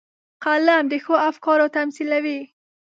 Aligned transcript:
قلم 0.43 0.83
د 0.91 0.93
ښو 1.03 1.15
افکارو 1.29 1.67
تمثیلوي 1.77 2.39